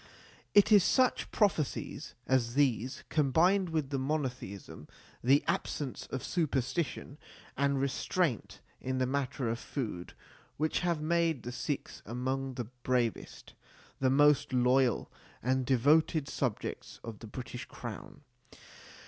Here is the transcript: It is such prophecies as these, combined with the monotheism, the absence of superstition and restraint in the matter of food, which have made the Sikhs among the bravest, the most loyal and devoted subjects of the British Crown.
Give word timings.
It 0.55 0.71
is 0.71 0.83
such 0.83 1.29
prophecies 1.29 2.15
as 2.25 2.55
these, 2.55 3.03
combined 3.09 3.69
with 3.69 3.91
the 3.91 3.99
monotheism, 3.99 4.87
the 5.23 5.43
absence 5.47 6.07
of 6.07 6.23
superstition 6.23 7.19
and 7.55 7.79
restraint 7.79 8.61
in 8.79 8.97
the 8.97 9.05
matter 9.05 9.47
of 9.47 9.59
food, 9.59 10.13
which 10.57 10.79
have 10.79 11.03
made 11.03 11.43
the 11.43 11.51
Sikhs 11.51 12.01
among 12.03 12.55
the 12.55 12.65
bravest, 12.81 13.53
the 13.99 14.09
most 14.09 14.53
loyal 14.53 15.11
and 15.43 15.67
devoted 15.67 16.27
subjects 16.27 16.99
of 17.03 17.19
the 17.19 17.27
British 17.27 17.65
Crown. 17.65 18.21